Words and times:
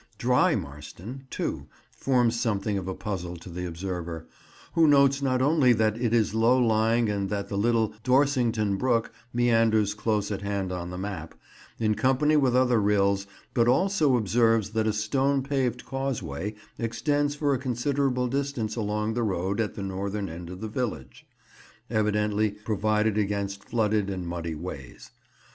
"Dry" 0.17 0.55
Marston, 0.55 1.27
too, 1.29 1.67
forms 1.91 2.41
something 2.41 2.75
of 2.79 2.87
a 2.87 2.95
puzzle 2.95 3.37
to 3.37 3.51
the 3.51 3.67
observer, 3.67 4.25
who 4.73 4.87
notes 4.87 5.21
not 5.21 5.43
only 5.43 5.73
that 5.73 5.95
it 6.01 6.11
is 6.11 6.33
low 6.33 6.57
lying 6.57 7.07
and 7.07 7.29
that 7.29 7.49
the 7.49 7.55
little 7.55 7.93
Dorsington 8.03 8.77
Brook 8.79 9.11
meanders 9.31 9.93
close 9.93 10.31
at 10.31 10.41
hand 10.41 10.71
on 10.71 10.89
the 10.89 10.97
map, 10.97 11.35
in 11.77 11.93
company 11.93 12.35
with 12.35 12.55
other 12.55 12.81
rills, 12.81 13.27
but 13.53 13.67
also 13.67 14.17
observes 14.17 14.71
that 14.71 14.87
a 14.87 14.91
stone 14.93 15.43
paved 15.43 15.85
causeway 15.85 16.55
extends 16.79 17.35
for 17.35 17.53
a 17.53 17.59
considerable 17.59 18.27
distance 18.27 18.75
along 18.75 19.13
the 19.13 19.21
road 19.21 19.61
at 19.61 19.75
the 19.75 19.83
northern 19.83 20.29
end 20.29 20.49
of 20.49 20.61
the 20.61 20.67
village; 20.67 21.27
evidently 21.91 22.49
provided 22.49 23.19
against 23.19 23.63
flooded 23.69 24.09
and 24.09 24.27
muddy 24.27 24.55
ways. 24.55 25.11